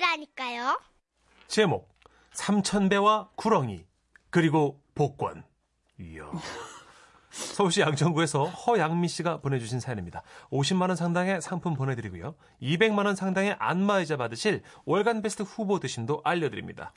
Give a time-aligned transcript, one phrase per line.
[0.00, 0.80] 이야기라니까요.
[1.46, 1.88] 제목
[2.32, 3.84] 삼천배와 구렁이
[4.30, 5.44] 그리고 복권.
[6.00, 6.30] 이야.
[7.30, 10.22] 서울시 양천구에서 허양미 씨가 보내주신 사연입니다.
[10.50, 12.34] 50만 원 상당의 상품 보내드리고요.
[12.60, 16.92] 200만 원 상당의 안마의자 받으실 월간 베스트 후보 드심도 알려드립니다.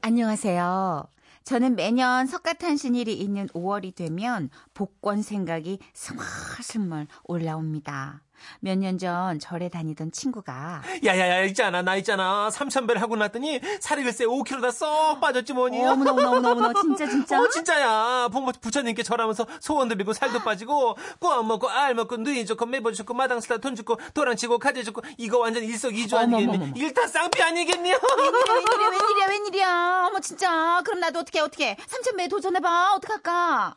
[0.00, 1.06] 안녕하세요.
[1.44, 8.22] 저는 매년 석가탄신일이 있는 5월이 되면 복권 생각이 스멀스멀 올라옵니다.
[8.60, 12.50] 몇 년 전 절에 다니던 친구가 야야야 있잖아 나 있잖아.
[12.50, 15.84] 삼천배를 하고 났더니 살이 글쎄 5kg 다쏙 빠졌지 뭐니.
[15.84, 16.72] 어머나 어머나 어머나 어머나.
[16.80, 17.40] 진짜 진짜?
[17.40, 18.28] 어 진짜야.
[18.32, 23.14] 부모 부처님께 절하면서 소원 드리고 살도 빠지고 꿀 먹고 알 먹고 누이 좋고 매보 좋고
[23.14, 26.72] 마당 쓰다 돈 주고 도랑 치고 가재 주고 이거 완전 일석이조 아니겠니 어머머머머.
[26.76, 27.90] 일타 쌍피 아니겠니?
[27.90, 30.80] 웬일이야 웬일이야 웬일이야 어머 진짜.
[30.84, 32.94] 그럼 나도 어떻게 어떻게 삼천배 도전해봐.
[32.94, 33.76] 어떡할까?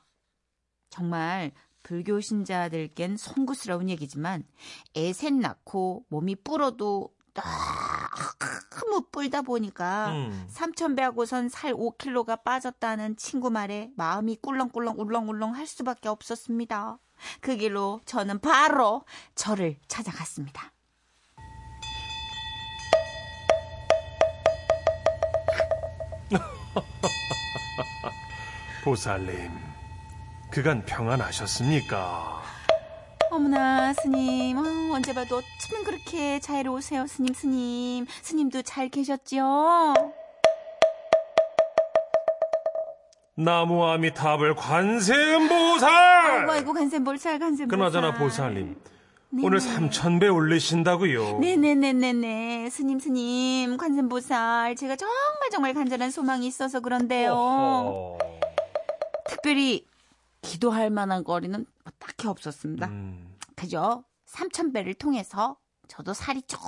[0.89, 1.51] 정말
[1.83, 4.43] 불교 신자들겐 송구스러운 얘기지만
[4.95, 10.45] 애셋 낳고 몸이 불어도 너무 뿔다 보니까 음.
[10.49, 16.99] 삼천배하고선 살 5kg가 빠졌다는 친구 말에 마음이 꿀렁꿀렁 울렁울렁 할 수밖에 없었습니다.
[17.41, 19.03] 그 길로 저는 바로
[19.35, 20.71] 절을 찾아갔습니다.
[28.83, 29.68] 보살님
[30.51, 32.41] 그간 평안하셨습니까?
[33.31, 34.57] 어머나 스님.
[34.57, 34.61] 어,
[34.95, 38.05] 언제 봐도 어쩌면 그렇게 자유로우세요 스님 스님.
[38.23, 39.93] 스님도 잘 계셨지요?
[43.35, 45.89] 나무 아미탑을 관세음보살!
[45.89, 47.67] 아이고 아이고 간센볼살 간센볼살.
[47.67, 48.75] 그나저나 보살님.
[49.31, 49.45] 네네.
[49.47, 51.37] 오늘 삼천배 올리신다고요.
[51.39, 52.69] 네네네네네.
[52.71, 53.77] 스님 스님.
[53.77, 54.75] 관세음보살.
[54.75, 57.31] 제가 정말 정말 간절한 소망이 있어서 그런데요.
[57.31, 58.17] 어허.
[59.29, 59.85] 특별히
[60.41, 64.03] 기도할 만한 거리는 뭐 딱히 없었습니다 음, 그죠?
[64.25, 66.59] 삼천배를 통해서 저도 살이 쭉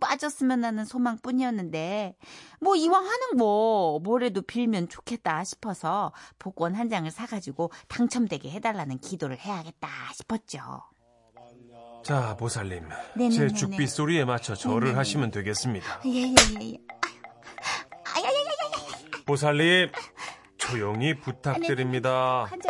[0.00, 2.16] 빠졌으면 하는 소망뿐이었는데
[2.60, 9.38] 뭐 이왕 하는 거 뭐래도 빌면 좋겠다 싶어서 복권 한 장을 사가지고 당첨되게 해달라는 기도를
[9.38, 10.60] 해야겠다 싶었죠.
[12.02, 13.48] 자 보살님 네네네네.
[13.48, 14.96] 제 죽비 소리에 맞춰 절을 네네네.
[14.96, 16.78] 하시면 되겠습니다 예예예.
[19.26, 19.90] 보살님
[20.56, 22.69] 조용히 부탁드립니다 관절이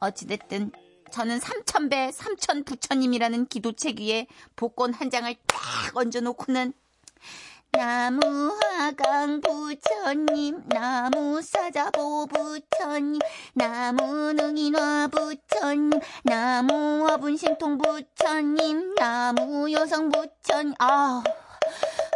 [0.00, 0.72] 어찌됐든
[1.10, 4.26] 저는 삼천배 삼천 부처님이라는 기도책 위에
[4.56, 6.72] 복권 한 장을 딱 얹어놓고는
[7.72, 8.20] 나무
[8.60, 13.20] 화강 부처님 나무 사자보 부처님
[13.54, 15.90] 나무 능인화 부처님
[16.24, 20.74] 나무 어분신통 부처님 나무 여성 부처님.
[20.78, 21.22] 아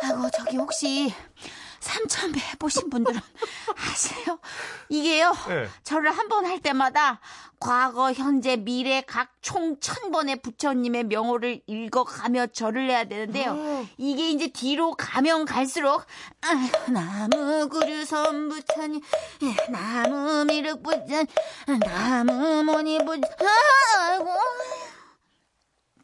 [0.02, 1.12] 아이고 저기 혹시
[1.82, 3.20] 삼천배 해보신 분들은
[3.76, 4.38] 아세요?
[4.88, 5.68] 이게요 네.
[5.82, 7.20] 절을 한번 할 때마다
[7.58, 13.84] 과거, 현재, 미래 각 총 천번의 부처님의 명호를 읽어가며 절을 해야 되는데요.
[13.98, 16.04] 이게 이제 뒤로 가면 갈수록
[16.40, 19.00] 아휴, 나무 구류 선 부처님,
[19.42, 21.26] 예, 나무 미륵 부처님,
[21.80, 23.24] 나무 모니 부처님,
[24.00, 24.28] 아이고.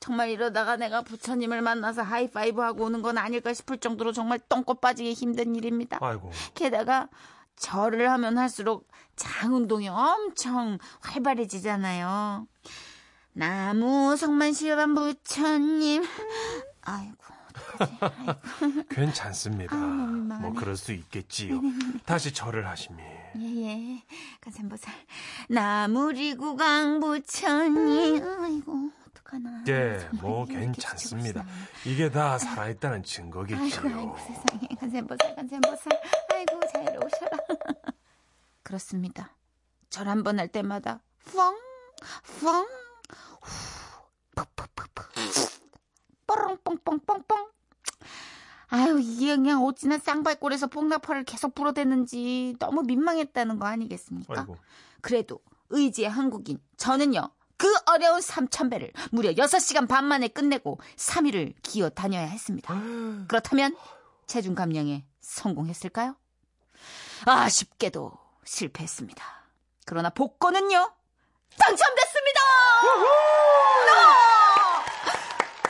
[0.09, 5.13] 정말 이러다가 내가 부처님을 만나서 하이파이브 하고 오는 건 아닐까 싶을 정도로 정말 똥꼬 빠지기
[5.13, 5.99] 힘든 일입니다.
[6.01, 7.09] 아이고 게다가
[7.57, 12.47] 절을 하면 할수록 장 운동이 엄청 활발해지잖아요.
[13.35, 16.03] 나무 성만시반 부처님.
[16.81, 17.17] 아이고.
[18.89, 20.41] 괜찮습니다 민망하네.
[20.43, 21.61] 뭐 그럴 수 있겠지요
[22.07, 23.01] 다시 절을 하시면
[23.37, 24.03] 예예,
[24.41, 24.95] 간삼보살.
[25.49, 28.23] 나무리구 강 부처님.
[28.43, 29.65] 아이고, 어떡하나.
[29.69, 31.45] 예, 뭐 괜찮습니다.
[31.85, 33.81] 이게 다 살아있다는 아이고, 증거겠지요.
[33.97, 34.69] 아이고, 세상에.
[34.81, 36.03] 간삼보살, 간삼보살.
[36.33, 37.37] 아이고, 자유로우셔라.
[38.63, 39.35] 그렇습니다.
[39.91, 41.01] 절 한 번 할 때마다,
[41.33, 41.57] 펑,
[42.41, 42.67] 펑,
[43.41, 45.05] 후, 푹푹푹푹,
[46.27, 47.51] 뽀롱 뽕뽕 뽕뽕.
[48.71, 54.41] 아유, 이게 그냥 어찌나 쌍발골에서 뽕나파를 계속 불어대는지 너무 민망했다는 거 아니겠습니까?
[54.41, 54.57] 아이고.
[55.01, 55.41] 그래도
[55.71, 57.31] 의지의 한국인 저는요.
[57.57, 62.73] 그 어려운 삼천배를 무려 6시간 반 만에 끝내고 3일을 기어 다녀야 했습니다.
[63.27, 63.77] 그렇다면
[64.27, 66.15] 체중 감량에 성공했을까요?
[67.25, 68.13] 아쉽게도
[68.45, 69.25] 실패했습니다.
[69.87, 70.93] 그러나 복권은요.
[71.59, 72.41] 당첨됐습니다!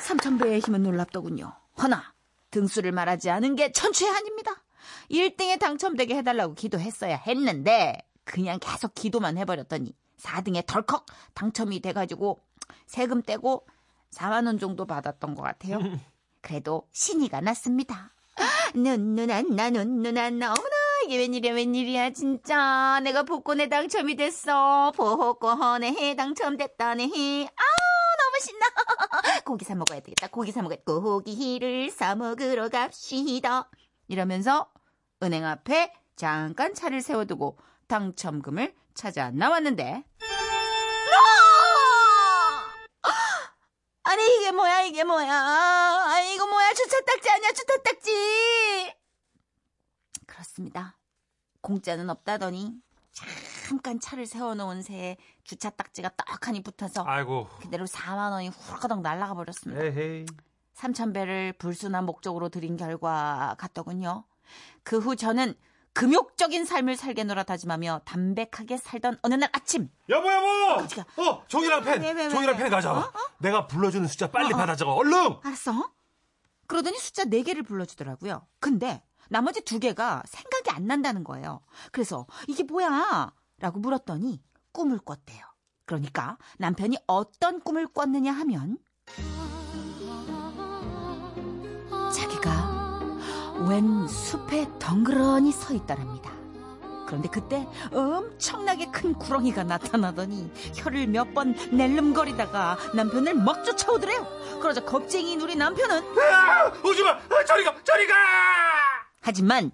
[0.01, 1.55] 삼천배의 힘은 놀랍더군요.
[1.81, 2.13] 허나
[2.51, 4.63] 등수를 말하지 않은 게 천추의 한입니다.
[5.11, 12.45] 1등에 당첨되게 해달라고 기도했어야 했는데 그냥 계속 기도만 해버렸더니 4등에 덜컥 당첨이 돼가지고
[12.87, 13.67] 세금 떼고
[14.11, 15.79] 4만 원 정도 받았던 것 같아요.
[16.41, 18.15] 그래도 신이가 났습니다.
[18.75, 27.49] 눈누난 나 눈누난 나 어머나 이게 웬일이야 웬일이야 진짜 내가 복권에 당첨이 됐어 복권에 당첨됐다네
[27.57, 27.88] 아우
[28.41, 28.67] 신나.
[29.45, 30.29] 고기 사 먹어야 되겠다.
[30.29, 33.71] 고기 사 먹어야 고기를 사 먹으러 갑시다.
[34.09, 34.73] 이러면서
[35.23, 40.05] 은행 앞에 잠깐 차를 세워두고 당첨금을 찾아 나왔는데
[43.03, 43.09] 아!
[44.05, 48.95] 아니 이게 뭐야 이게 뭐야 아 이거 뭐야 주차 딱지 아니야 주차 딱지
[50.27, 50.99] 그렇습니다
[51.61, 52.75] 공짜는 없다더니
[53.69, 57.49] 잠깐 차를 세워놓은 새에 주차 딱지가 떡하니 붙어서 아이고.
[57.61, 59.83] 그대로 4만 원이 훌거덩 날아가 버렸습니다.
[59.85, 60.25] 에헤이.
[60.75, 64.25] 3,000배를 불순한 목적으로 들인 결과 같더군요.
[64.85, 65.55] 그 후 저는
[65.93, 70.83] 금욕적인 삶을 살게노라 다짐하며 담백하게 살던 어느 날 아침 여보 여보.
[70.85, 71.05] 어디가?
[71.19, 72.01] 어 종이랑 펜.
[72.01, 72.63] 왜, 왜, 왜, 종이랑 왜?
[72.63, 73.01] 펜 가져와.
[73.01, 73.13] 어?
[73.39, 74.61] 내가 불러주는 숫자 빨리 어, 어.
[74.61, 74.93] 받아 적어.
[74.95, 75.41] 얼른.
[75.45, 75.93] 알았어.
[76.69, 78.47] 그러더니 숫자 4개를 불러주더라고요.
[78.61, 81.61] 근데 나머지 2개가 생각이 안 난다는 거예요.
[81.93, 83.31] 그래서 이게 뭐야?
[83.61, 85.45] 라고 물었더니 꿈을 꿨대요.
[85.85, 88.79] 그러니까 남편이 어떤 꿈을 꿨느냐 하면
[92.15, 93.09] 자기가
[93.69, 96.31] 웬 숲에 덩그러니 서 있더랍니다.
[97.07, 104.27] 그런데 그때 엄청나게 큰 구렁이가 나타나더니 혀를 몇 번 낼름거리다가 남편을 막 쫓아오더래요.
[104.61, 107.11] 그러자 겁쟁이인 우리 남편은 아, 오지마.
[107.11, 107.75] 아, 저리 가.
[107.83, 108.15] 저리 가.
[109.23, 109.71] 하지만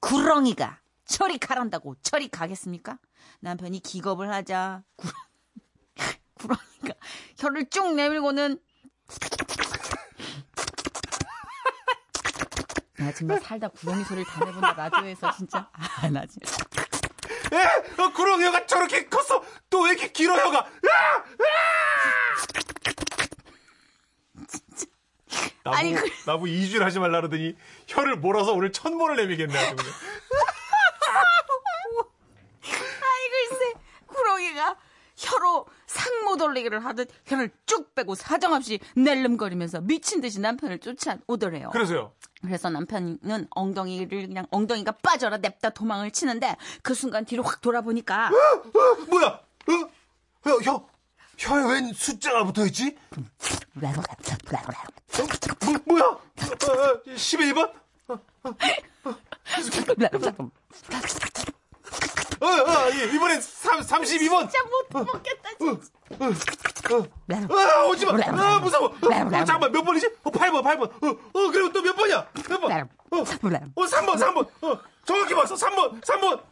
[0.00, 2.98] 구렁이가 저리 가란다고 저리 가겠습니까?
[3.40, 5.08] 남편이 기겁을 하자 구,
[6.34, 6.94] 구렁이가
[7.38, 8.58] 혀를 쭉 내밀고는
[12.98, 16.52] 나 정말 살다 구렁이 소리를 다 내본다 라디오에서 진짜 아 나 진짜
[17.52, 19.42] 에, 어, 구렁이 혀가 저렇게 컸어.
[19.70, 20.58] 또 왜 이렇게 길어 혀가?
[20.58, 21.24] 아!
[25.64, 29.56] 나보, 아니, 그- 나보 2주를 하지 말라 그러더니 혀를 몰아서 오늘 천모를 내밀겠네.
[29.56, 29.92] 아주 그냥.
[33.00, 33.72] 아이 글쎄
[34.06, 34.76] 구렁이가
[35.16, 41.70] 혀로 상모 돌리기를 하듯 혀를 쭉 빼고 사정없이 낼름거리면서 미친 듯이 남편을 쫓아오더래요.
[41.70, 42.12] 그래서요.
[42.42, 48.60] 그래서 남편은 엉덩이를 그냥 엉덩이가 빠져라 냅다 도망을 치는데 그 순간 뒤로 확 돌아보니까 어,
[49.10, 49.26] 뭐야?
[49.26, 49.90] 어?
[50.44, 50.86] 혀, 혀,
[51.36, 52.96] 혀에 웬 숫자가 붙어 있지?
[53.10, 53.24] 뭐,
[55.84, 56.04] 뭐야?
[56.04, 57.72] 어, 어, 11번?
[62.40, 64.48] 어, 어, 예, 이번엔 3, 32번.
[64.50, 64.58] 진짜
[64.90, 65.97] 못 먹겠다 진짜.
[66.10, 68.12] 아, 오지 마.
[68.26, 68.86] 아, 무서워.
[68.88, 70.06] 어, 어, 잠깐만, 몇 번이지?
[70.24, 70.82] 어, 8번, 8번.
[71.04, 72.28] 어, 어, 그리고 또 몇 번이야?
[72.48, 72.70] 몇 번?
[72.72, 73.24] 어,
[73.74, 74.64] 어, 3번, 3번.
[74.64, 75.54] 어, 정확히 봤어.
[75.54, 76.42] 3번, 3번.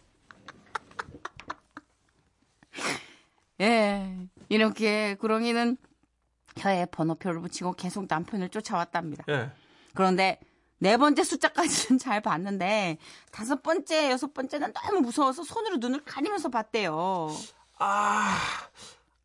[3.60, 4.16] 예,
[4.48, 5.76] 이렇게 구렁이는
[6.58, 9.24] 혀에 번호표를 붙이고 계속 남편을 쫓아왔답니다.
[9.28, 9.50] 예.
[9.94, 10.38] 그런데
[10.78, 12.98] 네 번째 숫자까지는 잘 봤는데
[13.32, 17.28] 다섯 번째, 여섯 번째는 너무 무서워서 손으로 눈을 가리면서 봤대요.
[17.78, 18.38] 아,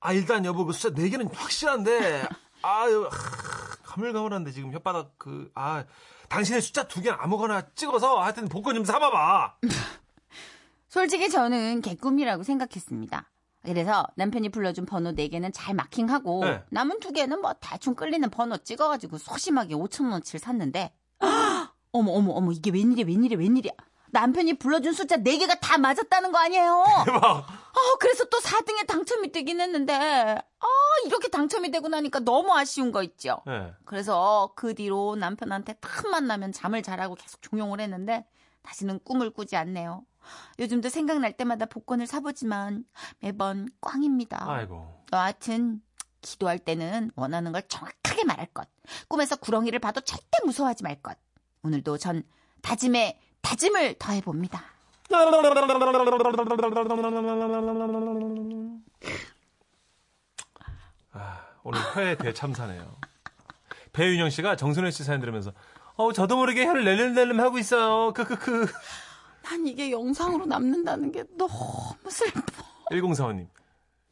[0.01, 2.27] 아, 일단 여보, 그 숫자 4개는 확실한데,
[2.63, 5.86] 아유, 하, 가물가물한데, 지금 혓바닥 그, 아,
[6.27, 9.57] 당신의 숫자 두 개는 아무거나 찍어서 하여튼 복권 좀 사봐봐.
[10.89, 13.30] 솔직히 저는 개꿈이라고 생각했습니다.
[13.63, 16.63] 그래서 남편이 불러준 번호 4개는 잘 마킹하고 네.
[16.69, 20.92] 남은 2개는 뭐 대충 끌리는 번호 찍어가지고 소심하게 5천원어치를 샀는데
[21.92, 23.71] 어머 어머 어머 이게 웬일이야 웬일이야 웬일이야
[24.11, 27.23] 남편이 불러준 숫자 4개가 다 맞았다는 거 아니에요 대박.
[27.27, 29.93] 어, 그래서 또 4등에 당첨이 되긴 했는데
[30.35, 30.67] 아
[31.05, 33.73] 이렇게 당첨이 되고 나니까 너무 아쉬운 거 있죠 예.
[33.85, 38.25] 그래서 그 뒤로 남편한테 틈만 나면 잠을 자라고 계속 종용을 했는데
[38.63, 40.06] 다시는 꿈을 꾸지 않네요.
[40.59, 42.85] 요즘도 생각날 때마다 복권을 사보지만
[43.19, 44.45] 매번 꽝입니다.
[44.47, 45.03] 아이고.
[45.11, 45.81] 여하튼
[46.21, 48.68] 기도할 때는 원하는 걸 정확하게 말할 것.
[49.07, 51.18] 꿈에서 구렁이를 봐도 절대 무서워하지 말 것.
[51.63, 52.21] 오늘도 전
[52.61, 54.64] 다짐에 다짐을 더해 봅니다.
[61.14, 62.95] 아, 오늘 회 대참사네요.
[63.94, 65.52] 배윤영 씨가 정선혜 씨 사연 들으면서
[65.95, 68.14] 어, 저도 모르게 혀를 낼름낼름 하고 있어요.
[68.14, 68.71] 크크크.
[69.44, 71.52] 난 이게 영상으로 남는다는 게 너무
[72.10, 72.42] 슬퍼.
[72.92, 73.48] 1045님.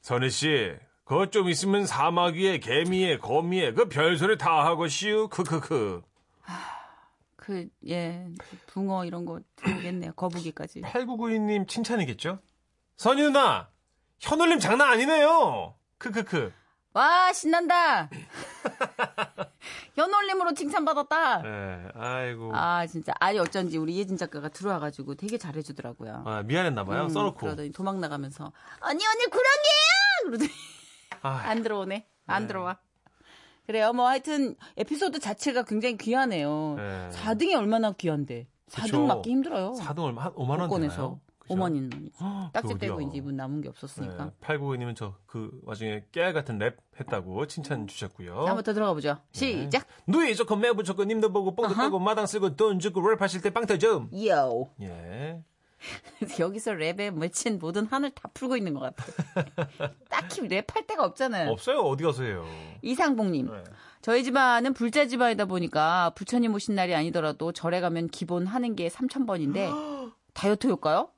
[0.01, 0.73] 선혜 씨,
[1.05, 5.29] 그것 좀 있으면 사마귀에 개미에 거미에 그 별소리 다 하고 쉬우.
[5.29, 6.01] 크크크.
[7.49, 8.27] 그, 예,
[8.67, 10.13] 붕어 이런 거 들어오겠네요.
[10.13, 10.81] 거북이까지.
[10.81, 12.37] 8992님 칭찬이겠죠?
[12.95, 13.71] 선희 누나,
[14.19, 15.73] 혀놀림 장난 아니네요.
[15.97, 16.53] 크크크.
[16.93, 18.07] 와, 신난다!
[19.97, 21.41] 연올림으로 칭찬받았다!
[21.43, 22.51] 예, 아이고.
[22.55, 23.13] 아, 진짜.
[23.19, 26.25] 아니, 어쩐지 우리 예진 작가가 들어와가지고 되게 잘해주더라고요.
[26.27, 27.05] 아, 미안했나봐요.
[27.05, 27.39] 음, 써놓고.
[27.39, 28.51] 그러더니 도망 나가면서,
[28.81, 30.25] 언니, 언니, 구렁이에요!
[30.25, 30.49] 그러더니,
[31.23, 32.07] 아, 안 들어오네.
[32.27, 32.47] 안 네.
[32.47, 32.77] 들어와.
[33.69, 33.93] 그래요.
[33.93, 36.73] 뭐, 하여튼, 에피소드 자체가 굉장히 귀하네요.
[36.75, 37.09] 네.
[37.11, 38.47] 4등이 얼마나 귀한데.
[38.67, 39.05] 4등 그쵸.
[39.05, 39.73] 맞기 힘들어요.
[39.73, 40.23] 4등 얼마?
[40.23, 40.95] 한 5만원 복권에서.
[40.95, 41.19] 되나요?
[41.49, 41.89] 어머니는
[42.51, 42.77] 딱지 그 어디야.
[42.77, 44.25] 떼고 이제 입은 남은 게 없었으니까.
[44.25, 48.45] 네, 8992님은 저 그 와중에 깨알 같은 랩 했다고 칭찬 주셨고요.
[48.63, 49.17] 더 들어가 보죠.
[49.33, 49.63] 네.
[49.65, 49.85] 시작.
[50.07, 51.75] 누이 좋고 매부 좋고 님도 보고 뽕도.
[51.75, 54.07] 빼고 마당 쓰고 돈 주고 랩하실 때 빵 터져.
[54.27, 54.69] 요.
[54.81, 55.43] 예.
[56.39, 59.93] 여기서 랩에 맺힌 모든 한을 다 풀고 있는 것 같아요.
[60.09, 61.49] 딱히 랩할 데가 없잖아요.
[61.49, 61.79] 없어요.
[61.79, 62.45] 어디 가서 해요.
[62.81, 63.47] 이상봉님.
[63.47, 63.63] 네.
[64.01, 70.13] 저희 집안은 불자 집안이다 보니까 부처님 오신 날이 아니더라도 절에 가면 기본 하는 게 3,000번인데
[70.33, 71.09] 다이어트 효과요?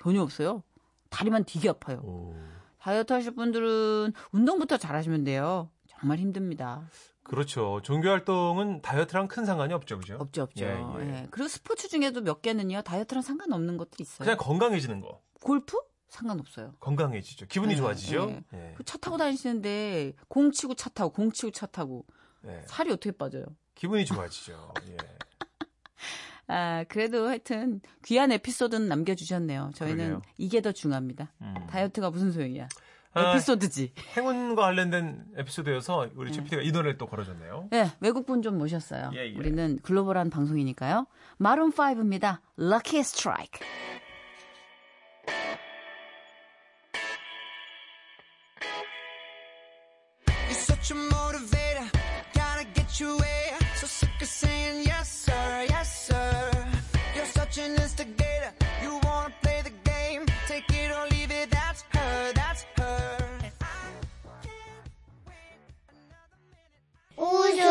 [0.00, 0.62] 전혀 없어요.
[1.10, 2.00] 다리만 되게 아파요.
[2.02, 2.34] 오.
[2.78, 5.70] 다이어트 하실 분들은 운동부터 잘 하시면 돼요.
[6.00, 6.88] 정말 힘듭니다.
[7.22, 7.80] 그렇죠.
[7.82, 10.16] 종교 활동은 다이어트랑 큰 상관이 없죠, 그죠?
[10.20, 10.64] 없죠, 없죠.
[10.64, 10.68] 예,
[11.00, 11.06] 예.
[11.22, 11.26] 예.
[11.30, 14.24] 그리고 스포츠 중에도 몇 개는요, 다이어트랑 상관없는 것들이 있어요.
[14.26, 15.22] 그냥 건강해지는 거.
[15.42, 15.78] 골프?
[16.08, 16.74] 상관없어요.
[16.80, 17.46] 건강해지죠.
[17.46, 18.40] 기분이 예, 좋아지죠.
[18.76, 22.04] 그차 타고 다니시는데 공 치고 차 타고 공 치고 차 타고
[22.46, 22.62] 예.
[22.66, 23.44] 살이 어떻게 빠져요?
[23.74, 24.74] 기분이 좋아지죠.
[24.90, 24.96] 예.
[26.46, 29.70] 아 그래도 하여튼 귀한 에피소드는 남겨주셨네요.
[29.74, 30.22] 저희는 그러게요.
[30.36, 31.32] 이게 더 중요합니다.
[31.40, 31.54] 음.
[31.68, 32.68] 다이어트가 무슨 소용이야?
[33.14, 33.92] 아, 에피소드지.
[34.16, 37.68] 행운과 관련된 에피소드여서 우리 최 PD가 이 노래를 또 걸어줬네요.
[37.70, 39.10] 네, 외국분 좀 모셨어요.
[39.14, 39.36] 예, 예.
[39.36, 41.06] 우리는 글로벌한 방송이니까요.
[41.38, 42.40] 마룬 5입니다.
[42.58, 43.60] Lucky Strike.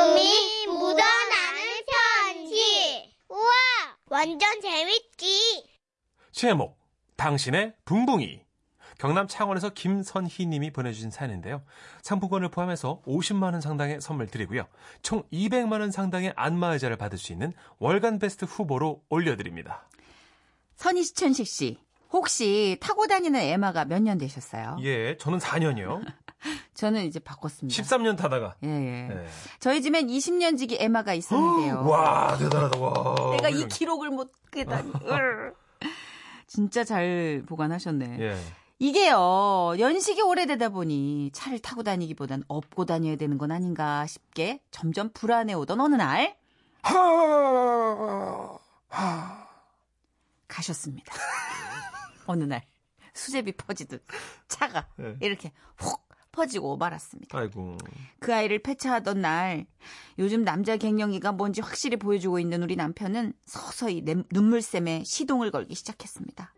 [0.03, 3.15] 웃음이 묻어나는 편지.
[3.29, 3.41] 우와,
[4.10, 5.65] 완전 재밌지.
[6.31, 6.77] 제목
[7.15, 8.41] 당신의 붕붕이
[9.00, 11.63] 경남 창원에서 김선희 님이 보내주신 사연인데요.
[12.01, 14.67] 상품권을 포함해서 50만 원 상당의 선물 드리고요.
[15.01, 19.88] 총 200만 원 상당의 안마의자를 받을 수 있는 월간 베스트 후보로 올려드립니다.
[20.75, 21.77] 선희 시천식 씨.
[22.12, 24.77] 혹시 타고 다니는 에마가 몇 년 되셨어요?
[24.81, 26.05] 예, 저는 4년이요.
[26.74, 27.82] 저는 이제 바꿨습니다.
[27.82, 28.56] 13년 타다가.
[28.63, 29.10] 예, 예.
[29.12, 29.27] 예.
[29.60, 31.82] 저희 집엔 20년 지기 에마가 있었는데요.
[31.88, 33.32] 와, 대단하다, 와.
[33.38, 33.68] 내가 이.
[33.68, 34.92] 기록을 못 깨다니.
[36.48, 38.18] 진짜 잘 보관하셨네.
[38.20, 38.38] 예.
[38.80, 45.53] 이게요, 연식이 오래되다 보니 차를 타고 다니기보단 업고 다녀야 되는 건 아닌가 싶게 점점 불안해
[45.53, 46.36] 오던 어느 날,
[50.48, 51.13] 가셨습니다.
[52.27, 52.63] 어느 날,
[53.13, 54.03] 수제비 퍼지듯
[54.50, 55.15] 차가 네.
[55.22, 56.02] 이렇게 훅
[56.38, 57.38] 퍼지고 말았습니다.
[57.38, 57.78] 아이고.
[58.20, 59.66] 그 아이를 폐차하던 날,
[60.20, 66.54] 요즘 남자 갱년기가 뭔지 확실히 보여주고 있는 우리 남편은 서서히 내- 눈물샘에 시동을 걸기 시작했습니다.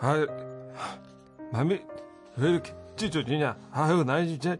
[0.00, 0.26] 아,
[1.52, 1.80] 마음이
[2.38, 3.56] 왜 이렇게 찢어지냐?
[3.70, 4.56] 아유, 나 진짜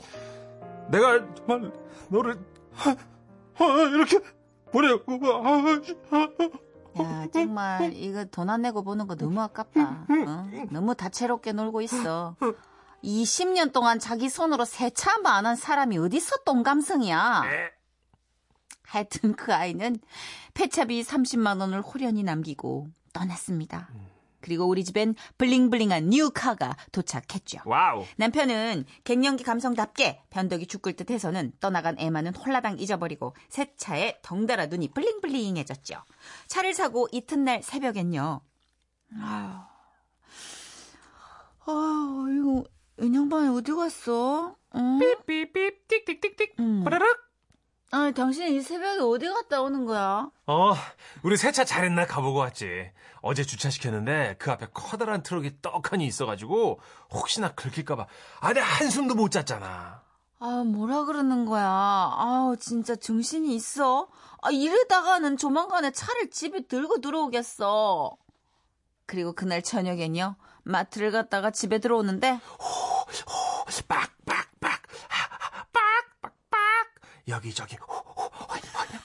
[0.91, 1.73] 내가 정말
[2.09, 2.39] 너를
[2.79, 4.19] 아, 이렇게
[4.71, 5.13] 보내고
[5.45, 5.81] 아,
[6.99, 10.07] 야, 정말 이거 돈 안 내고 보는 거 너무 아깝다.
[10.09, 10.67] 어?
[10.71, 12.37] 너무 다채롭게 놀고 있어.
[13.07, 17.43] 20년 동안 자기 손으로 세차 한번 안 한 사람이 어디서 똥감성이야.
[18.83, 19.97] 하여튼 그 아이는
[20.55, 23.89] 폐차비 30만 원을 홀연히 남기고 떠났습니다.
[24.41, 27.59] 그리고 우리 집엔 블링블링한 뉴카가 도착했죠.
[27.65, 28.05] Wow.
[28.17, 34.89] 남편은 갱년기 감성답게 변덕이 죽 끓듯 해서는 떠나간 애마는 홀라당 잊어버리고 새 차에 덩달아 눈이
[34.93, 35.97] bling bling해졌죠.
[36.47, 38.41] 차를 사고 이튿날 새벽엔요.
[39.21, 39.49] 아유,
[41.67, 42.65] 아 이거
[43.01, 44.57] 영감이 어디 갔어?
[44.75, 44.99] 응?
[44.99, 46.85] 삐삐삐 띡띡띡띡 음.
[46.85, 47.07] 빠라락.
[47.93, 50.29] 아니 당신 이 새벽에 어디 갔다 오는 거야?
[50.47, 50.75] 어,
[51.23, 52.91] 우리 새 차 잘했나 가보고 왔지.
[53.23, 56.81] 어제 주차시켰는데 그 앞에 커다란 트럭이 떡하니 있어가지고
[57.13, 58.07] 혹시나 긁힐까봐
[58.41, 60.03] 아 내 한숨도 못 잤잖아.
[60.39, 61.65] 아 뭐라 그러는 거야?
[61.67, 64.09] 아우 진짜 정신이 있어?
[64.43, 68.17] 아 이러다가는 조만간에 차를 집에 들고 들어오겠어.
[69.07, 70.37] 그리고 그날 저녁엔요
[70.71, 72.41] 마트를 갔다가 집에 들어오는데
[73.89, 74.83] 빡빡빡
[75.73, 76.61] 빡빡빡
[77.29, 77.77] 여기저기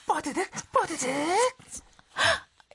[0.06, 1.10] 뻐드득 뻐드득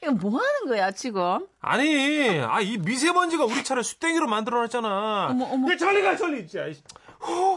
[0.02, 1.48] 이거 뭐 하는 거야 지금?
[1.60, 5.72] 아니 아 이 미세먼지가 우리 차를 숯댕이로 만들어놨잖아 어머, 어머.
[5.72, 6.66] 야, 저리 가 저리 진짜.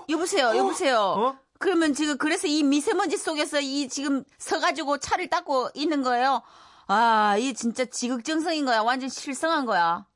[0.09, 0.99] 여보세요 여보세요.
[1.01, 1.39] 어?
[1.59, 6.43] 그러면 지금 그래서 이 미세먼지 속에서 이 지금 서가지고 차를 닦고 있는 거예요?
[6.89, 8.81] 아, 이 진짜 지극정성인 거야.
[8.81, 10.07] 완전 실성한 거야.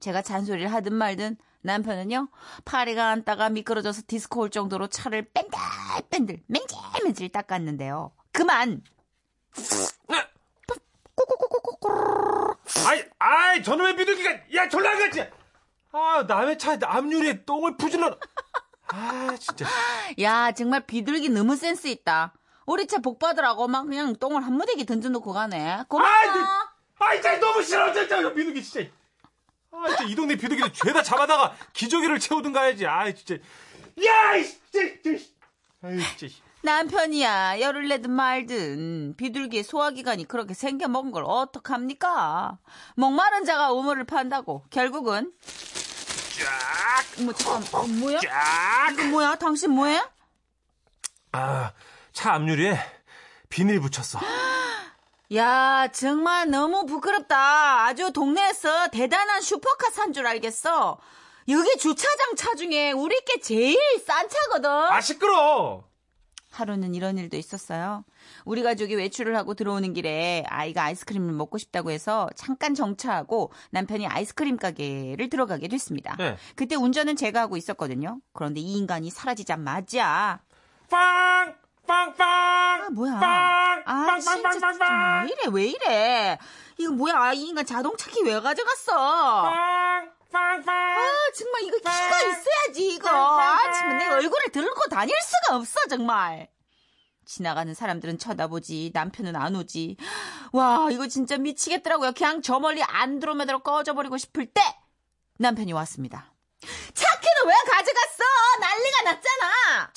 [0.00, 2.28] 제가 잔소리를 하든 말든 남편은요,
[2.64, 8.12] 파리가 앉다가 미끄러져서 디스코 올 정도로 차를 뺀들뺀들, 맨질맨질 닦았는데요.
[8.32, 8.82] 그만!
[12.86, 15.28] 아이 아이 저놈의 비둘기가 야 졸라 갔지
[15.92, 18.16] 아 남의 차 앞유리에 똥을 푸질러
[18.88, 19.66] 아 진짜
[20.20, 22.32] 야, 정말 비둘기 너무 센스 있다.
[22.66, 25.84] 우리 차 복 받으라고 막 그냥 똥을 한 무대기 던져놓고 가네.
[25.88, 26.08] 고마워.
[26.08, 26.28] 아이,
[26.98, 28.88] 아이 진짜 너무 싫어 진짜 비둘기 진짜
[29.84, 32.86] 아, 진짜 이 동네 비둘기를 죄다 잡아다가 기저귀를 채우든가 해야지.
[32.86, 33.34] 아, 진짜.
[34.04, 34.80] 야, 이 진짜.
[35.02, 35.24] 진짜.
[35.82, 36.34] 아이, 진짜.
[36.62, 42.58] 남편이야 열을 내든 말든 비둘기의 소화기관이 그렇게 생겨먹은 걸 어떡합니까?
[42.96, 45.32] 목마른 자가 우물을 판다고 결국은
[46.36, 48.18] 쫙, 뭐 잠깐 어, 뭐야?
[48.20, 48.90] 쫙.
[48.92, 49.36] 이거 뭐야?
[49.36, 50.02] 당신 뭐해?
[51.32, 51.72] 아,
[52.12, 52.78] 차 앞유리에
[53.48, 54.18] 비닐 붙였어.
[55.34, 57.84] 야 정말 너무 부끄럽다.
[57.86, 60.98] 아주 동네에서 대단한 슈퍼카 산 줄 알겠어.
[61.48, 64.70] 여기 주차장 차 중에 우리 게 제일 싼 차거든.
[64.70, 65.84] 아, 시끄러.
[66.50, 68.04] 하루는 이런 일도 있었어요.
[68.44, 74.56] 우리 가족이 외출을 하고 들어오는 길에 아이가 아이스크림을 먹고 싶다고 해서 잠깐 정차하고 남편이 아이스크림
[74.56, 76.16] 가게를 들어가게 됐습니다.
[76.16, 76.36] 네.
[76.54, 78.20] 그때 운전은 제가 하고 있었거든요.
[78.32, 80.40] 그런데 이 인간이 사라지자마자
[80.88, 81.54] 빵!
[81.86, 82.26] 빵빵!
[82.26, 83.18] 아 뭐야?
[83.18, 83.82] 빵!
[83.86, 85.24] 아 빵빵빵빵빵!
[85.26, 86.38] 왜 이래 왜 이래?
[86.78, 87.14] 이거 뭐야?
[87.16, 88.92] 아, 이 인간 자동차 키 왜 가져갔어?
[89.42, 90.10] 빵!
[90.32, 90.74] 빵빵!
[90.74, 93.08] 아 정말 이거 키가 있어야지 이거.
[93.08, 96.48] 아 정말 내 얼굴을 들고 다닐 수가 없어 정말.
[97.24, 99.96] 지나가는 사람들은 쳐다보지 남편은 안 오지.
[100.52, 102.12] 와 이거 진짜 미치겠더라고요.
[102.12, 104.60] 그냥 저 멀리 안드로메다로 꺼져버리고 싶을 때
[105.38, 106.32] 남편이 왔습니다.
[106.94, 108.24] 차키는 왜 가져갔어?
[108.60, 109.90] 난리가 났잖아.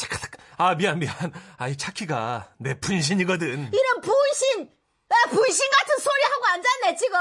[0.62, 1.16] 아, 미안, 미안.
[1.56, 3.72] 아이, 차키가 내 분신이거든.
[3.72, 4.70] 이런 분신,
[5.08, 7.18] 아, 분신 같은 소리 하고 앉았네 지금.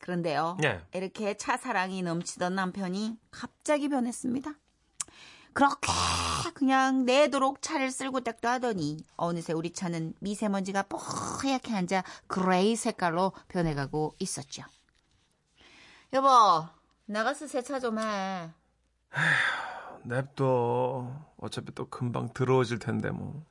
[0.00, 0.58] 그런데요.
[0.64, 0.84] 예.
[0.92, 4.50] 이렇게 차 사랑이 넘치던 남편이 갑자기 변했습니다.
[5.52, 5.92] 그렇게
[6.54, 14.16] 그냥 내도록 차를 쓸고 닦도 하더니 어느새 우리 차는 미세먼지가 뽀얗게 앉아 그레이 색깔로 변해가고
[14.18, 14.64] 있었죠.
[16.12, 16.66] 여보,
[17.04, 18.50] 나가서 세차 좀 해.
[20.06, 21.10] 냅둬.
[21.46, 23.44] 어차피 또 금방 들어오질 텐데, 뭐.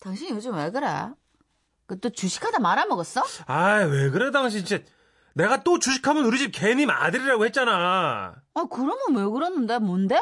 [0.00, 0.86] 당신 요즘 왜 그래?
[1.86, 3.22] 그 또 주식하다 말아먹었어?
[3.46, 4.84] 아이, 왜 그래, 당신 진짜.
[5.34, 8.34] 내가 또 주식하면 우리 집 개님 아들이라고 했잖아.
[8.54, 9.78] 아, 그러면 왜 그러는데?
[9.78, 10.16] 뭔데?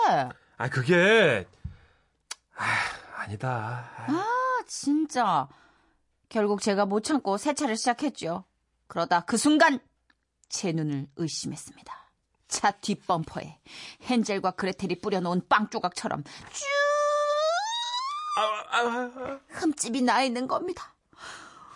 [0.58, 1.46] 아, 그게.
[2.56, 2.64] 아,
[3.22, 3.90] 아니다.
[3.96, 5.48] 아, 아, 진짜.
[6.28, 8.44] 결국 제가 못 참고 세차를 시작했죠.
[8.88, 9.78] 그러다 그 순간
[10.48, 11.92] 제 눈을 의심했습니다.
[12.48, 13.58] 차 뒷범퍼에
[14.08, 16.64] 헨젤과 그레텔이 뿌려놓은 빵 조각처럼 쭉
[18.36, 19.40] 아, 아, 아.
[19.48, 20.94] 흠집이 나 있는 겁니다.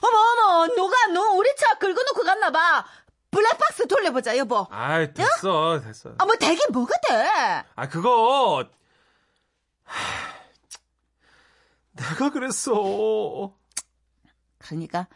[0.02, 2.84] 어머 어머 누가 너 우리 차 긁어놓고 갔나 봐.
[3.30, 4.66] 블랙박스 돌려보자 여보.
[4.70, 6.14] 아이, 됐어, 됐어.
[6.18, 7.64] 아뭐 되긴 뭐가 돼.
[7.76, 8.68] 아, 그거.
[9.84, 10.30] 하,
[11.92, 13.54] 내가 그랬어.
[14.58, 15.06] 그러니까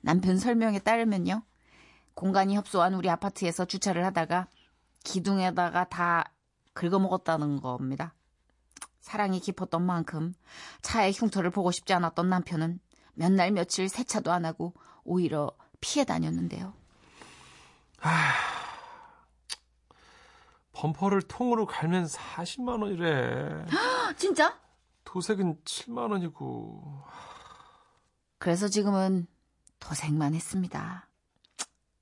[0.00, 1.42] 남편 설명에 따르면요.
[2.14, 4.48] 공간이 협소한 우리 아파트에서 주차를 하다가
[5.04, 6.32] 기둥에다가 다
[6.72, 8.14] 긁어먹었다는 겁니다.
[9.08, 10.34] 사랑이 깊었던 만큼
[10.82, 12.78] 차의 흉터를 보고 싶지 않았던 남편은
[13.14, 16.74] 몇 날 며칠 세차도 안 하고 오히려 피해 다녔는데요.
[20.72, 23.64] 범퍼를 통으로 갈면 40만 원이래.
[23.70, 24.60] 아, 진짜?
[25.04, 27.02] 도색은 7만 원이고.
[28.38, 29.26] 그래서 지금은
[29.80, 31.08] 도색만 했습니다.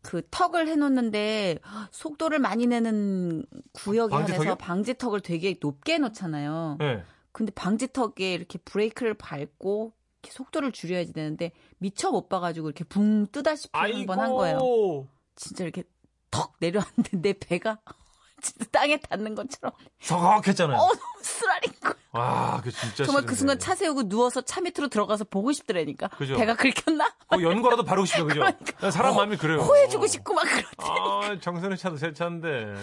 [0.02, 1.60] 그 턱을 해놓는데
[1.92, 4.40] 속도를 많이 내는 구역에 방지턱이요?
[4.52, 6.78] 한해서 방지턱을 되게 높게 해놓잖아요.
[6.80, 7.04] 네.
[7.34, 9.92] 근데 방지턱에 이렇게 브레이크를 밟고
[10.26, 15.08] 속도를 줄여야지 되는데 미처 못 봐가지고 이렇게 붕 뜨다시피 한 번 한 거예요.
[15.36, 15.84] 진짜 이렇게
[16.32, 17.80] 턱 내려왔는데 내 배가
[18.42, 20.78] 진짜 땅에 닿는 것처럼 서걱했잖아요.
[20.78, 21.24] 어 너무
[21.64, 21.94] 쓰라린 거야.
[22.12, 23.26] 와, 그 진짜 정말 싫은데.
[23.28, 26.10] 그 순간 차 세우고 누워서 차 밑으로 들어가서 보고 싶더라니까.
[26.10, 26.36] 그죠.
[26.36, 27.06] 배가 긁혔나?
[27.34, 28.42] 어, 연거라도 바르고 싶어, 그죠?
[28.92, 29.60] 사람 마음이 그래요.
[29.62, 30.68] 호해주고 싶고 막 그러지.
[30.78, 32.74] 아, 정선의 차도 새 차인데.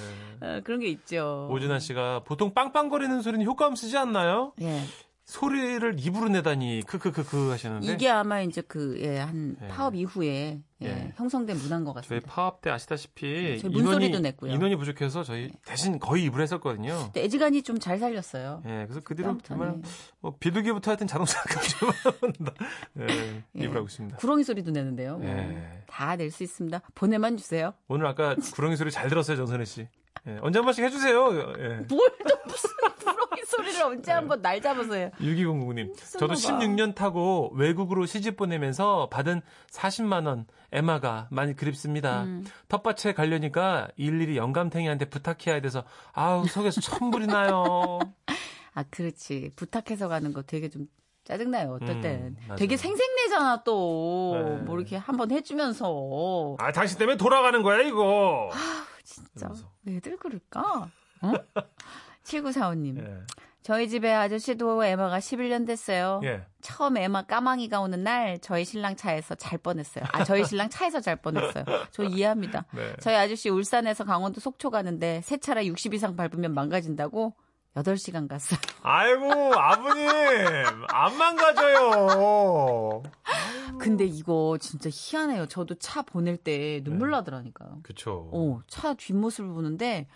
[0.40, 1.48] 어, 그런 게 있죠.
[1.50, 4.52] 오진아 씨가 보통 빵빵거리는 소리는 효과음 쓰지 않나요?
[4.62, 4.82] 예.
[5.30, 9.68] 소리를 입으로 내다니 크크크크 하시는데 이게 아마 이제 그, 예, 한 예.
[9.68, 11.12] 파업 이후에 예, 예.
[11.16, 12.28] 형성된 문화인 것 저희 같습니다.
[12.32, 14.52] 파업 때 아시다시피 저희 문소리도 냈고요.
[14.52, 17.12] 인원이 부족해서 저희 대신 거의 입으로 했었거든요.
[17.16, 18.62] 애지간히 좀 잘 살렸어요.
[18.66, 19.80] 예, 그래서 그 뒤로 정말
[20.20, 21.76] 뭐 비둘기부터 하여튼 자동차까지
[22.44, 22.52] 다
[22.98, 23.42] 예, 예.
[23.64, 24.16] 입으로 하고 있습니다.
[24.16, 25.18] 구렁이 소리도 내는데요.
[25.18, 25.26] 뭐.
[25.28, 25.82] 예.
[25.86, 26.80] 다낼 수 있습니다.
[26.94, 27.72] 보내만 주세요.
[27.88, 29.86] 오늘 아까 구렁이 소리 잘 들었어요, 정선혜 씨.
[30.26, 31.32] 예, 언제 한 번씩 해주세요.
[31.58, 31.68] 예.
[31.88, 32.70] 뭘또 무슨
[33.50, 35.10] 소리를 언제 한번 날 잡아서 해요.
[35.20, 35.96] 6209님.
[36.18, 36.64] 저도 미쳤나 봐.
[36.64, 42.22] 16년 타고 외국으로 시집 보내면서 받은 40만원 에마가 많이 그립습니다.
[42.22, 42.46] 음.
[42.68, 47.98] 텃밭에 가려니까 일일이 영감탱이한테 부탁해야 돼서 아우 속에서 천불이 나요.
[48.74, 49.50] 아, 그렇지.
[49.56, 50.86] 부탁해서 가는 거 되게 좀
[51.24, 51.74] 짜증나요.
[51.74, 52.36] 어떨 음, 땐.
[52.46, 52.56] 맞아요.
[52.56, 54.32] 되게 생생내잖아, 또.
[54.42, 54.56] 네.
[54.64, 56.56] 뭐 이렇게 한번 해주면서.
[56.58, 58.50] 아 당신 때문에 돌아가는 거야 이거.
[59.04, 59.30] 진짜.
[59.36, 59.70] 이러면서.
[59.84, 60.88] 왜들 그럴까?
[61.22, 61.32] 어?
[62.30, 62.98] 7945님.
[62.98, 63.18] 예.
[63.62, 66.20] 저희 집에 아저씨도 에마가 11년 됐어요.
[66.24, 66.42] 예.
[66.62, 70.04] 처음 에마 까망이가 오는 날 저희 신랑 차에서 잘 뻔했어요.
[70.12, 71.64] 아, 저희 신랑 차에서 잘 뻔했어요.
[71.90, 72.64] 저 이해합니다.
[72.74, 72.94] 네.
[73.00, 77.34] 저희 아저씨 울산에서 강원도 속초 가는데 새 차라 60 이상 밟으면 망가진다고
[77.74, 78.58] 8시간 갔어요.
[78.82, 80.08] 아이고 아버님
[80.88, 83.02] 안 망가져요.
[83.78, 85.46] 근데 이거 진짜 희한해요.
[85.46, 87.16] 저도 차 보낼 때 눈물 네.
[87.18, 87.80] 나더라니까요.
[87.82, 88.30] 그쵸.
[88.32, 90.08] 어, 차 뒷모습을 보는데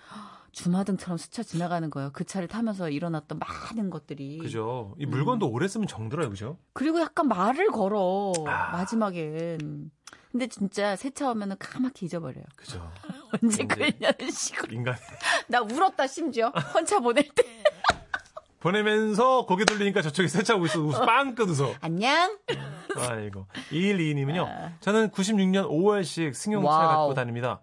[0.54, 2.10] 주마등처럼 스쳐 지나가는 거예요.
[2.12, 4.38] 그 차를 타면서 일어났던 많은 것들이.
[4.38, 4.94] 그죠.
[4.96, 5.02] 음.
[5.02, 6.56] 이 물건도 오래 쓰면 정들어요, 그죠?
[6.72, 8.32] 그리고 약간 말을 걸어.
[8.46, 8.72] 아.
[8.72, 9.90] 마지막엔.
[10.30, 12.44] 근데 진짜 새차 오면은 까맣게 잊어버려요.
[12.56, 12.90] 그죠.
[13.42, 14.72] 언제 그랬냐는 식으로.
[14.74, 14.96] 인간
[15.48, 16.48] 나 울었다 심지어.
[16.48, 17.62] 헌차 보낼 때.
[18.60, 20.80] 보내면서 고개 돌리니까 저쪽에 새 차 오고 있어.
[20.80, 21.74] 웃어, 빵긋 웃어.
[21.80, 22.38] 안녕.
[22.96, 23.46] 아이고.
[23.70, 24.80] 2122님은요.
[24.80, 26.88] 저는 96년 5월식 승용차 wow.
[26.88, 27.60] 갖고 다닙니다.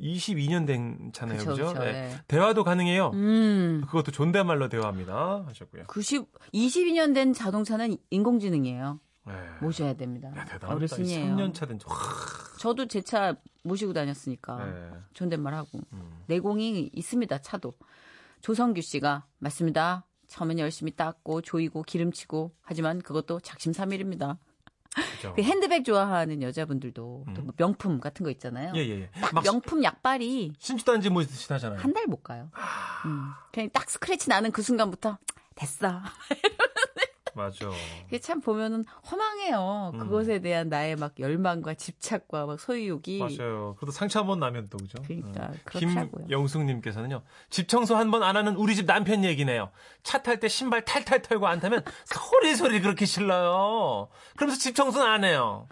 [0.00, 1.38] 22년 된 차네요.
[1.38, 1.72] 그쵸, 그죠?
[1.74, 1.92] 네.
[1.92, 2.20] 네.
[2.28, 3.10] 대화도 가능해요.
[3.14, 3.82] 음.
[3.86, 5.44] 그것도 존댓말로 대화합니다.
[5.46, 5.84] 하셨고요.
[5.88, 9.00] 90, 22년 된 자동차는 인공지능이에요.
[9.26, 9.32] 네.
[9.60, 10.28] 모셔야 됩니다.
[10.36, 10.46] 야.
[10.62, 11.36] 어르신이에요.
[11.36, 11.78] 3년 차 된.
[11.86, 11.96] 와.
[12.58, 14.64] 저도 제 차 모시고 다녔으니까.
[14.64, 14.90] 네.
[15.12, 15.80] 존댓말 하고.
[15.92, 16.22] 음.
[16.26, 17.74] 내공이 있습니다, 차도.
[18.40, 20.06] 조성규 씨가, 맞습니다.
[20.28, 24.38] 처음엔 열심히 닦고, 조이고, 기름치고, 하지만 그것도 작심삼일입니다.
[25.16, 25.32] 그죠.
[25.34, 28.72] 그 핸드백 좋아하는 여자분들도 또뭐 명품 같은 거 있잖아요.
[28.76, 29.10] 예, 예, 예.
[29.20, 31.80] 딱막 명품 약발이 신주도 안 모시듯이 하잖아요.
[31.80, 32.50] 한 달 못 가요.
[33.06, 33.30] 음.
[33.52, 35.18] 그냥 딱 스크래치 나는 그 순간부터
[35.54, 36.00] 됐어.
[37.38, 37.70] 맞아.
[38.04, 39.92] 그게 참 보면은 허망해요.
[39.94, 39.98] 음.
[40.00, 43.18] 그것에 대한 나의 막 열망과 집착과 막 소유욕이.
[43.20, 43.74] 맞아요.
[43.78, 44.98] 그래도 상처 한 번 나면 또 그죠?
[45.06, 45.52] 그러니까 어.
[45.64, 46.26] 그렇더라고요.
[46.26, 47.22] 김영숙님께서는요.
[47.50, 49.70] 집 청소 한 번 안 하는 우리 집 남편 얘기네요.
[50.02, 54.08] 차 탈 때 신발 탈탈 털고 안 타면 소리 소리 그렇게 실러요.
[54.36, 55.68] 그러면서 집 청소는 안 해요.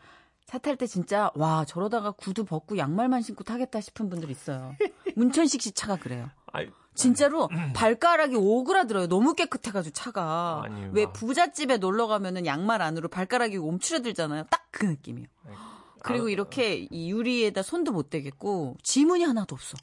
[0.46, 4.76] 차 탈 때 진짜 와 저러다가 구두 벗고 양말만 신고 타겠다 싶은 분들 있어요.
[5.16, 6.30] 문천식 씨 차가 그래요.
[6.52, 9.06] 아이, 진짜로 발가락이 오그라들어요.
[9.08, 10.62] 너무 깨끗해가지고 차가.
[10.64, 11.12] 아니, 왜 와.
[11.12, 14.44] 부잣집에 놀러 가면은 양말 안으로 발가락이 움츠러들잖아요.
[14.50, 15.26] 딱 그 느낌이에요.
[16.02, 19.78] 그리고 아, 이렇게 이 유리에다 손도 못 대겠고 지문이 하나도 없어.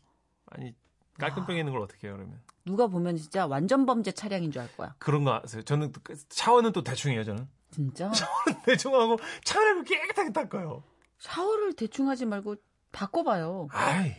[0.51, 0.75] 아니
[1.17, 2.39] 깔끔병 있는 걸 어떻게 해요 그러면?
[2.63, 4.93] 누가 보면 진짜 완전 범죄 차량인 줄 알 거야.
[4.99, 5.63] 그런 거 아세요?
[5.63, 5.99] 저는 또
[6.29, 7.47] 샤워는 또 대충해요 저는.
[7.71, 8.11] 진짜
[8.65, 10.83] 대충 하고 차를 깨끗하게 닦아요.
[11.17, 12.55] 샤워를 대충 하지 말고
[12.91, 13.69] 바꿔봐요.
[13.71, 14.15] 아이.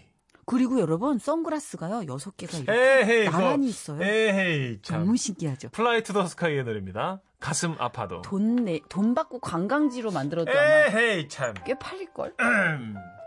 [0.47, 3.31] 그리고 여러분 선글라스가요 여섯 개가 이렇게 에헤이.
[3.31, 3.69] 나란히.
[3.69, 4.03] 있어요.
[4.03, 5.01] 에헤이 참.
[5.01, 5.69] 너무 신기하죠.
[5.71, 7.21] 플라이 투 더 스카이의 노래입니다.
[7.41, 8.23] 가슴 아파도.
[8.23, 11.55] 돈 내, 돈 받고 관광지로 만들어도 에헤이 참.
[11.67, 12.35] 꽤 팔릴 걸?
[12.41, 12.95] 음.